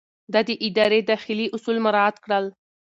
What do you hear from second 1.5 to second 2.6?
اصول مراعات کړل.